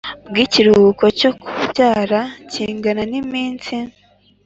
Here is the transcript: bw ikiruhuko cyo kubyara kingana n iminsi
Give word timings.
bw 0.29 0.35
ikiruhuko 0.45 1.05
cyo 1.19 1.31
kubyara 1.41 2.21
kingana 2.51 3.03
n 3.11 3.13
iminsi 3.21 3.75